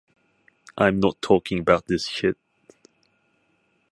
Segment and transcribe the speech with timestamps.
[0.79, 2.35] I’m not talking about this shit.